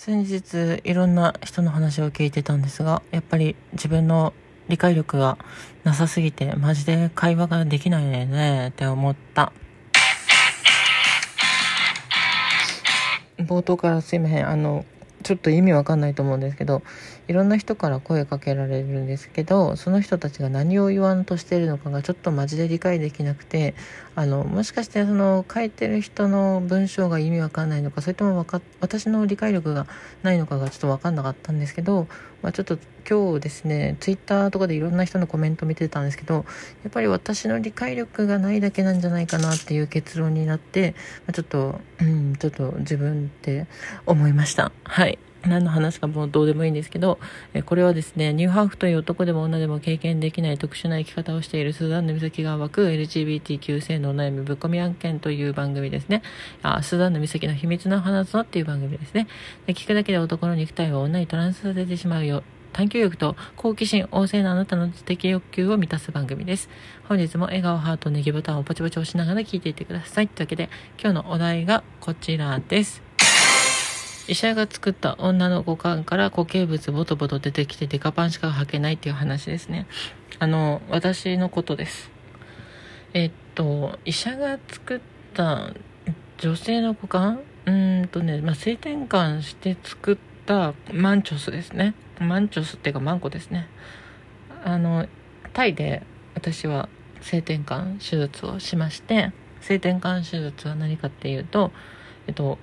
[0.00, 4.32] 先日いろんな人の話を聞いてたんですが、やっぱり自分の
[4.68, 5.38] 理解力が
[5.82, 9.52] なさすぎて、マジで会話ができないねって思った。
[13.38, 14.48] 冒頭からすいません。
[14.48, 14.84] あの、
[15.24, 16.82] ちょっと意味わかんないと思うんですけど
[17.28, 23.74] いろんな人から声かけられるんですけどその人たちが何を言わんとしているのかがちょっとマジで理解できなくて
[24.14, 29.86] あのもしかしてその書いてる人の文章が意味わかんないのかそれともか私の理解力が
[30.22, 32.08] ないのかがちょっとわかんなかったんですけど、
[32.42, 40.94] まあ、ちょっと今日ですねツイッターとかでいろんな人のコメント見てたんですけどやっぱり私の理解力がないだけなんじゃないかなっていう結論になって、
[41.26, 43.66] まあ、ちょっとうんちょっと自分って
[44.06, 45.18] 思いましたはい。
[45.46, 47.18] 何の話かもうどうでもいいんですけど、
[47.54, 56.22] えこれはですね、ニューハーフという男でも女でも経験できない特殊な生き方をしているスザンヌ美咲が湧く LGBTQ 性のお悩みぶっ込み案件という番組ですね。
[56.62, 59.28] あスザンヌ美咲の秘密の花園っていう番組ですね
[59.66, 59.74] で。
[59.74, 62.42] 聞くだけで男の肉体を女にトランスさせてしまうよ。
[62.72, 66.68] 探求欲と好奇心旺盛なあなたの知的欲求を満たす番組です。
[67.08, 70.28] 本日も笑顔、ハート、ネギボタンをポチポチ押しながら聞いていってください。
[70.28, 70.68] というわけで、
[71.00, 73.07] 今日のお題がこちらです。
[74.28, 79.86] 医者が作った女の股間から固形物ボトボト出てきてデカパンしか履けないっていう話ですね。
[80.38, 82.10] あの、私のことです。
[83.14, 85.00] えっと、医者が作っ
[85.32, 85.72] た
[86.36, 87.40] 女性の股間？
[87.66, 87.70] う
[88.04, 91.94] んとね、まあ、性転換して作ったマンチョスですね。
[92.20, 93.66] マンチョスっていうかマンコですね。
[94.62, 95.06] あの、
[95.54, 96.02] タイで
[96.34, 96.88] 私は
[97.22, 101.72] 性転換手術をしまして、性転換手術は何かっていうと、
[102.26, 102.58] えっと、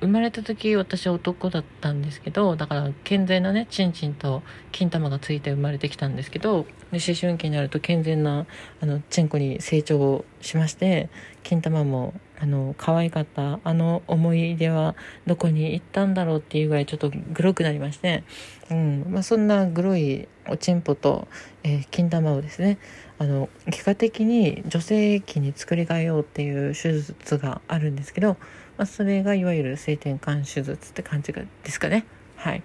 [0.00, 8.46] 生まれた時私は男だったんですけどだから健全なねチンチンと金玉がついて生まれてきたんですけど思春期になると健全な
[8.80, 11.10] あのチンコに成長しまして
[11.42, 14.94] 金玉もあの可愛かったあの思い出は
[15.26, 18.22] どこに行ったんだろうっていうぐらいちょっとグロくなりまして、
[18.70, 21.26] うんまあ、そんなグロいおちんぽと、
[21.64, 22.78] えー、金玉をですね
[23.18, 28.36] あの外科的に女性器に作り変えようっていう手術があるんですけど
[28.78, 32.06] まあ、それがいわゆる性転換手術って感じがですかね。
[32.36, 32.62] はい。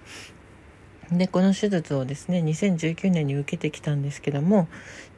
[1.11, 4.67] で、この手術をですね、2019年に受けてきたんですけども、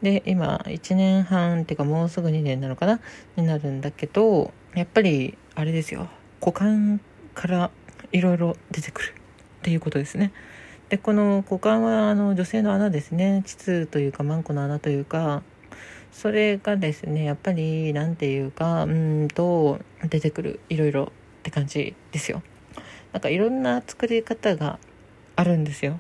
[0.02, 3.02] で、今、1年半っていうかもうすぐ2年なのかな
[3.36, 6.08] になるんだけど、やっぱり、あれですよ、
[6.40, 7.02] 股間
[7.34, 7.72] から
[8.14, 10.32] いろいろ出てくるっていうことですね。
[10.88, 13.44] で、この股間は、あの、女性の穴ですね。
[13.46, 15.44] 膣というか、マンコの穴というか、
[16.16, 21.08] それがですねやっぱり何て言うかうんと出てくるいろいろっ
[21.44, 22.42] て感じですよ。
[23.12, 24.80] なんかいろんな作り方が
[25.36, 26.00] あるんですよ。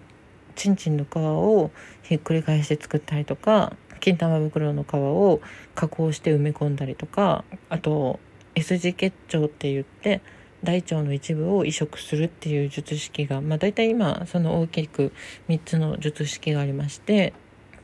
[0.55, 1.69] ちんちんの皮を
[2.01, 5.41] ひっくり返して作ったりとか金玉袋の皮を
[5.75, 8.21] 加工して埋め込んだりとかあと
[8.55, 10.21] S 字結腸って言って
[10.63, 15.11] 大腸の一部を移植するっていう術式が、まあ、大体今その大きく
[15.49, 17.33] 3つの術式がありまして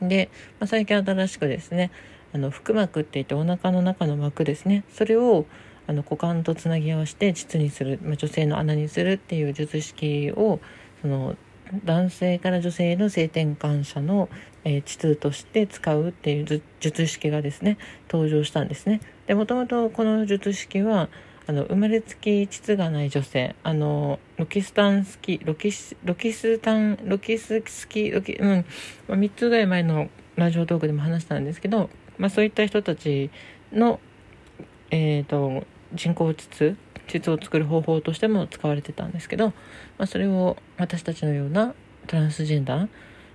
[0.00, 1.90] で、まあ、最近新しくですね
[2.32, 5.46] あの腹膜って言ってお腹の中の膜ですねそれを
[5.86, 10.60] あの股間とつなぎ合わせて膣にする、まあ、女性の穴にするっていう術式を
[11.00, 11.36] その
[11.84, 14.28] 男性から女性の性転換者の、
[14.64, 17.78] えー、膣として使うっていう術式がですね
[18.10, 19.00] 登場したんですね。
[19.26, 21.08] でもともとこの術式は
[21.46, 28.64] あの生まれつき膣がない女性あのロキスタンスキロキスロキスタンロキススキロキうん、
[29.08, 31.90] まあ、3つぐらい前のラジオトークでも話したんですけど
[32.22, 33.30] まあ、そういった人たち
[33.72, 33.98] の、
[34.92, 36.76] えーと、人工膣
[37.08, 39.54] 膣を作る方法としても使われてたんですけど、ま
[40.04, 41.74] あ、それを私たちのような
[42.06, 42.88] トランスジェンダー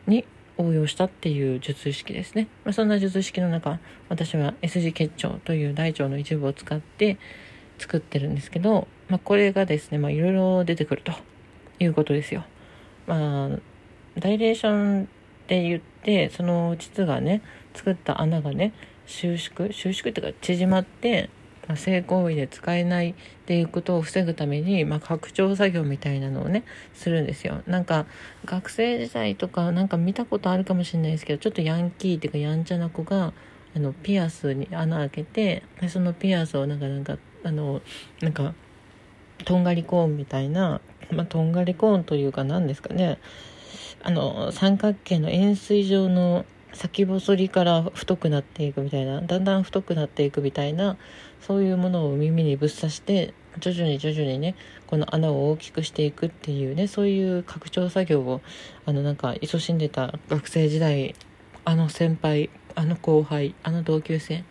[0.08, 0.24] に
[0.58, 3.78] 応用したっていう術式ですね、まあ、そんな術式の中
[4.08, 7.18] 私は S 字結腸という大腸の一部を使って
[7.80, 11.12] 作ってるんですけど、まあ、これがですねいろいろ出てくると
[11.80, 12.46] いうことですよ。
[13.06, 13.60] まあ
[14.18, 15.08] ダイレーションっ
[15.46, 17.44] て言ってその膣がね
[17.78, 18.74] 作った穴がね
[19.06, 21.30] 収縮収縮っていうか縮まって、
[21.68, 23.14] まあ、性行為で使えないっ
[23.46, 27.62] ていうことを防ぐために、まあ、拡張作業みたいなのをねするんですよ。
[27.68, 28.06] なんか
[28.46, 33.34] 学生時代とかなんか見たことあるかもしれないですけどちょっとヤンキーっていうかやんちゃな子が
[33.76, 37.82] あのピアスに穴開けてでそのピアスをなんかなんかあの
[38.22, 38.54] なんか
[39.46, 40.82] とんがりコーンみたいな、
[41.12, 43.20] まあ、とんがりコーンというか何ですかね。
[44.04, 50.98] あの三角形の円錐状の先細りから太くなっていくみたいなだんだん太くなっていくみたいな
[51.42, 54.56] そういうものを耳にぶっ刺して徐々に徐々にね
[54.86, 58.42] この穴を大きくしていくっていうねそういう拡張作業を
[58.86, 61.16] あのなんか勤しんでた学生時代
[61.66, 64.44] あの先輩あの後輩あの同級生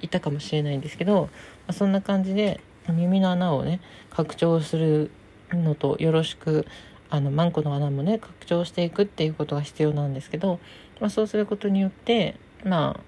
[0.00, 1.28] いたかもしれないんですけど、ま
[1.68, 3.80] あ、そんな感じで耳の穴をね
[4.10, 5.10] 拡張する
[5.50, 6.66] のとよろしく
[7.10, 10.60] あのマンコの穴もね拡張していくっていうことが必要なんですけど、
[11.02, 13.00] まあ、そうすることによってまあ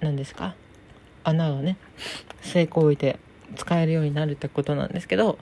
[0.00, 0.56] 何ですか？
[1.22, 1.76] 穴がね
[2.42, 3.18] 成功で
[3.54, 5.38] 使えるようになるってことなんですけど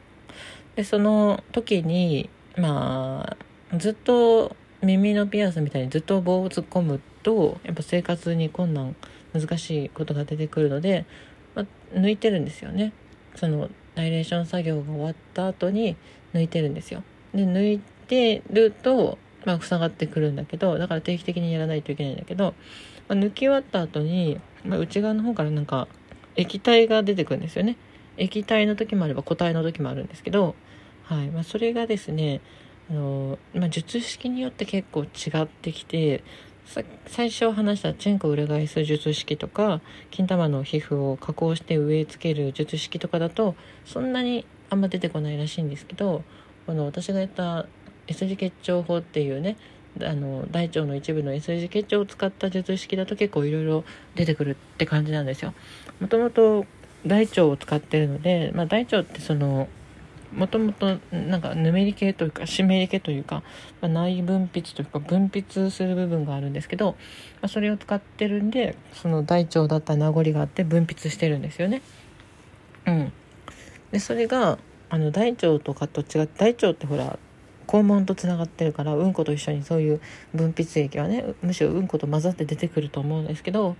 [0.76, 2.28] でその時に
[2.58, 3.36] ま
[3.72, 8.94] あずっと耳のピアスみたいにずっと棒を突っ込むとやっぱ生活に困難
[9.32, 11.06] 難しいことが出てくるので、
[11.54, 11.66] まあ、
[11.98, 12.92] 抜いてるんですよね。
[13.34, 15.96] そのダイレーション作業が終わった後に
[16.34, 17.02] 抜いてるんですよ。
[17.34, 22.54] で抜いてると、まあ、塞がってくるんだけどだから定期的にやらないといけないんだけど、
[23.08, 25.88] まあ、抜き終わった後に、まあ、内側の方からなんか
[26.34, 27.76] 液体が出てくるんですよね。
[28.18, 30.54] 液体の時もあれば固体の時もあるんですけど、
[31.04, 31.28] はい。
[31.28, 32.40] まあ、それがですね
[32.90, 36.22] あの、まあ、術式によって結構違ってきて
[37.06, 43.54] 最初話したチェンコ裏返す術式とか金玉の皮膚を加工して植え付ける術式とかだと
[43.84, 46.24] そんなにあんま出てこないらしいんですけど
[46.66, 47.66] この私がやった
[48.06, 49.56] S 字結腸法っていうね
[50.02, 55.54] あの大腸の一部の S 字結腸を使った術式だと結構いろいろ出てくるって感じなんですよ。
[56.00, 56.66] もともと
[57.06, 59.68] 大腸を使ってるので、まあ、大腸ってその
[60.34, 63.42] もともとなんかぬめり系というか湿り系というか、
[63.80, 66.92] まあ、内分泌というか分泌する部分があるんですけど、
[67.40, 71.80] まあ、それを使ってるんでその大腸だった名残があって分泌してるんですよね。
[72.86, 73.12] うん、
[73.92, 74.58] でそれが
[74.88, 77.18] あの大腸とかと違って大腸ってほら
[77.76, 80.00] 肛門とつながってるからうんこと一緒にそういう
[80.34, 83.76] 分泌液はねむしろうんこと混ざって出てくると思うんですけど、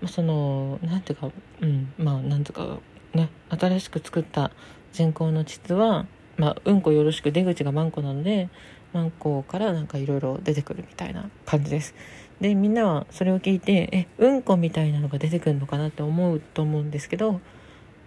[0.00, 1.30] まあ、その何ていうか
[1.60, 2.78] うんまあ何ていうか
[3.14, 4.50] ね新しく作った
[4.92, 6.06] 人工の膣は、
[6.36, 8.48] まあ、うんこよろしく出口がマンコなので
[8.92, 11.94] マンコからなんかいろいろ出てくるみたいな感じです。
[12.40, 17.40] でみんなはそれを聞いてえうんこみたいなのが出てくるのかなって思うと思うんですけど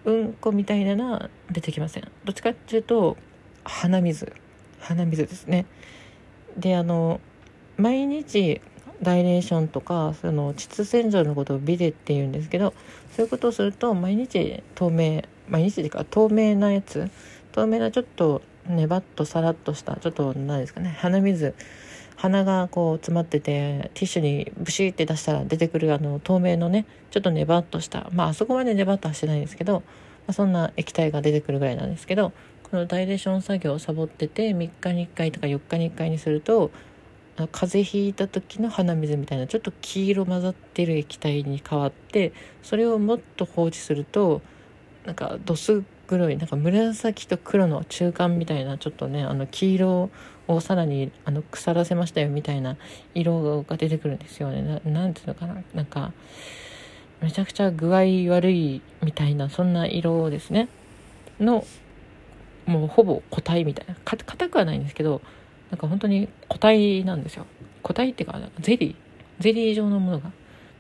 [0.06, 3.16] うんこみたいなのは出てきませんどっちかっていうと
[3.63, 4.33] 鼻水
[4.79, 5.65] 鼻水ですね。
[6.57, 7.19] であの
[7.77, 8.62] 毎日
[9.01, 12.74] ダイレーションとかその膣洗浄のことをビデって言うんですけど
[13.15, 17.09] そういうことをすると毎日透明毎日というか透明なやつ
[17.51, 21.53] 透明なちょっとねばっとさらっとしたちょっと何ですかね鼻水
[22.18, 28.09] 鼻がこう詰まっててティッシュにブシーって出したら出てくるあの透明のねちょっとねばっとした。
[28.12, 29.83] まああそこまでねばっとはしてないんですけど、ま
[30.27, 32.33] あ、そんな液体が出てくるぐらいなんですけど
[32.69, 36.72] このダイレーション作業をサボってて3日に1回とか4日に1回にすると
[37.52, 42.34] 風邪ひいた時の鼻水みたいなちょっと黄色混ざってる液体に変わって
[42.64, 44.42] それをもっと放置すると
[45.06, 50.10] なんかどす黒いなんか紫と黒の中間みたいなちょっとねあの黄色
[50.48, 52.78] をさらにあの腐らせましたよみたいな
[53.14, 54.81] 色が出てくるんですよね。
[54.86, 55.62] 何ていうのかな。
[55.74, 56.14] なんか
[57.22, 58.00] めちゃくちゃ具合
[58.34, 60.69] 悪いみたいなそんな色ですね。
[61.40, 61.66] の
[62.68, 63.96] もうほぼ固体みたいな。
[64.04, 65.22] 硬くはないんですけど
[65.72, 67.46] なんか本当に固体なんですよ。
[67.81, 68.96] 固体っていうかゼリー。
[69.40, 70.31] ゼリー状のものが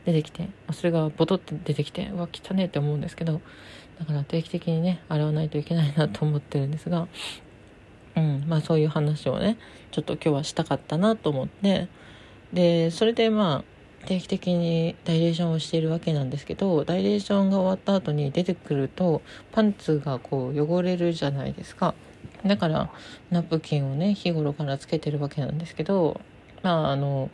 [0.05, 3.41] 出てきてそれがボトって出てきてうわ汚ねえって思うんですけど
[3.99, 7.07] だから定期的にね洗わないといけないなと思ってるんですが
[8.15, 9.57] うんまあそういう話をね
[9.91, 11.87] ちょっと今日はしたかったなと思って。
[12.53, 13.76] でそれでまあ
[14.07, 19.21] 定期的にダイレーションをしているわけなんですけどダイレーションが終わった後に出てくると
[19.51, 21.93] パンツがこう汚れるじゃないですか。
[22.45, 22.89] だから
[23.31, 26.21] ナプキンをね日頃からつけてるわけなんですけど
[26.63, 27.29] まああの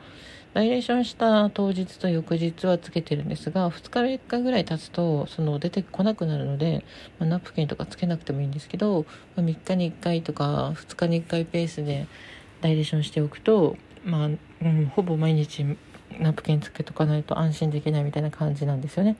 [0.53, 6.83] ダイレーションした当日と翌日はつけてるんですが2日3日ぐらい経つとその出てこなくなるので、
[7.19, 9.05] まあ、ナプキンとかつけなくてもいいんですけど、
[9.36, 12.07] まあ、3日に1回とか2日に1回ペースで
[12.62, 15.65] ダイレーションしておくと、まあうん、ほぼ毎日
[16.20, 19.17] ナプキンつけとかないと安心できないみたいな感じなんですよね。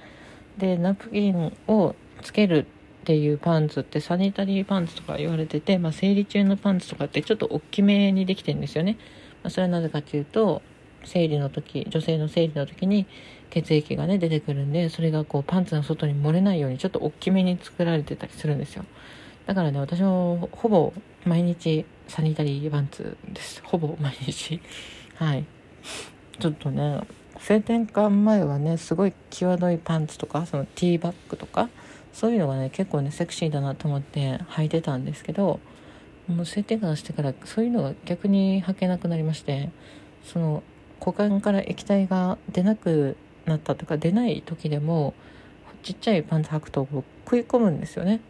[0.58, 2.66] でナプキンをつける
[3.04, 8.98] っていうパンツってサニタリーパンツとか言われてて、まあ、生理中のパンツとかってちょっと大きめにできてるんですよね。
[9.44, 10.62] まあ、それはなぜかっていうと
[11.06, 13.06] 生理の時女性の生理の時に
[13.50, 18.86] 血液がね出てくるんでそれがこうパンツの外に漏れないようにちょっと大きめに作られてたりするんですよ
[19.46, 20.94] だからね私もほぼ
[21.26, 24.60] 毎日サニタリーパンツですほぼ毎日
[25.16, 25.46] はい
[26.40, 27.02] ちょっとね
[27.40, 31.70] 性転換前はねすごい際どいパンツとかそのティーバッグとか
[32.14, 35.60] そういうのがね結構ねセクシーだなと思って履いてたんですけど
[36.28, 39.70] もう性転換してからそういうのが逆に履けなくなりまして
[40.24, 40.64] その
[41.00, 45.14] 股間から液体が出なくなったとか出ない時でも
[45.82, 46.88] ちっちゃいパンツ履くと
[47.26, 48.22] 食い込むんですよね。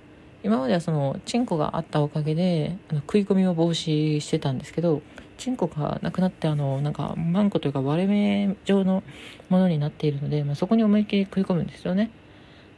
[0.44, 5.02] 今まではそのチンコがあったおかげであの食い込みを防止してたんですけど
[5.38, 9.04] チンコがなくなってあのなんかマンコというか割れ目状の
[9.50, 12.12] ものになっているので、まあ、そこに思いっきり食い込むんですよね。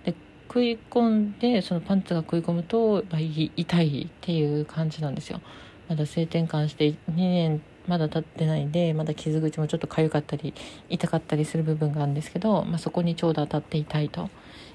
[0.03, 0.13] で
[0.47, 5.41] 食い込んでそのパンツが食い込むと、まあ、痛いっていう感じなんですよ。
[5.88, 10.53] まだ性転換して2年まだ経ってないんでまだ傷口もちょっと痒かったり
[10.89, 14.29] 痛かったりする部分があるんですけど、まあ、そこにちょうど当たって痛いと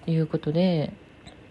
[0.06, 0.92] いうことで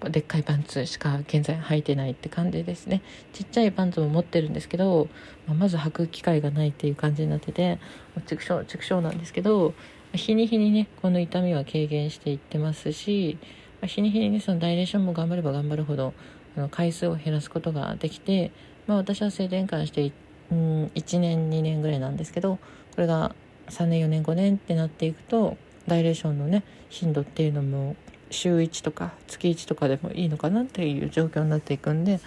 [0.05, 3.01] でっかいパンツしか現在履いてないって感じですね。
[3.33, 5.09] ちっちゃいパンツも持ってるんですけど、
[5.45, 7.79] まあ、まず履く機会がないっていう感じになってて
[8.25, 9.73] 畜生畜生なんですけど
[10.13, 13.37] 日に日にねこの痛みは軽減していってますし、
[13.83, 16.13] 日に日にねそのダイレーションも頑張れば頑張るほど
[16.57, 18.51] あの回数を減らすことができて、
[18.87, 20.11] まあ、私は性転換して
[20.51, 22.57] うん1年2年ぐらいなんですけど
[22.95, 23.35] これが
[23.67, 27.95] 3年4年5年ってなっていくとダイレーションのね頻度っていうのも
[28.29, 32.19] 週1とか月1とかでもいいのかなっていう状況になっていくんで、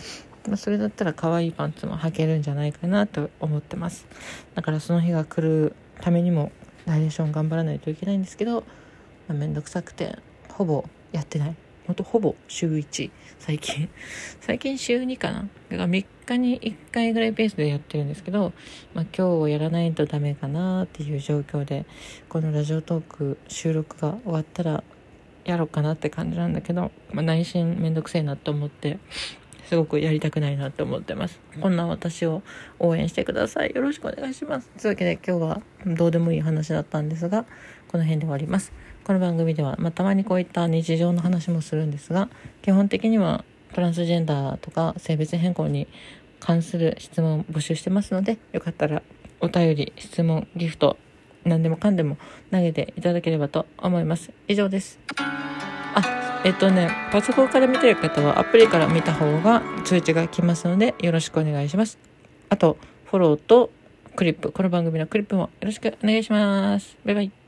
[0.48, 4.06] まあ、それだったら可愛いパンツも履けるんじゃないかなと思ってます。
[4.54, 6.50] だからその日が来るためにも
[6.86, 8.64] ダイレーション頑張らないといけないんですけど、
[9.28, 10.18] まあ、めんどくさくて
[10.48, 11.56] ほぼやってない。
[11.86, 13.88] ほんとほぼ週1最近。
[14.40, 15.40] 最近週2かな。
[15.40, 18.52] だから3日に1回ぐらいペースでやってるんですけど、
[18.94, 21.84] まあ、今日やらないとダメかなっていう状況で
[22.28, 24.84] このラジオトーク収録が終わったら
[25.44, 28.98] やろうかなって感じなんだけど、まあ、内心めんどくせえなと思って
[29.68, 31.40] すごくやりたくないなと思ってます。
[31.60, 32.42] こんな私を
[32.78, 33.72] 応援してください。
[33.74, 34.68] よろしくお願いします。
[34.80, 37.44] というわけで今日はどうでもいい話だったんですが
[37.88, 38.72] この辺で終わります。
[39.04, 42.28] この番組では、まあ、たまにこういった日常の話もするんですが
[42.62, 43.44] 基本的には
[43.74, 45.88] トランスジェンダーとか性別変更に
[46.38, 49.02] 関する質問を募集してますのでよかったら
[49.40, 50.96] お便り質問ギフト
[51.44, 52.16] 何でもかんでも
[52.50, 54.30] 投げていただければと思います。
[54.48, 54.98] 以上です。
[55.16, 61.98] あ、えっとね、パソコンから見てる方はアプリから見た方が通知が来ますのでよろしくお願いします。
[62.48, 63.70] あと、フォローと
[64.16, 66.96] クリップ、この番組のクリップもよろしくお願いします。
[67.04, 67.41] バイバイ。